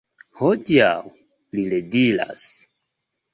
[0.37, 0.93] Hodiaŭ!?
[1.59, 2.47] li rediras.